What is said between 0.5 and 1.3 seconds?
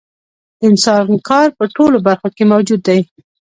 د انسان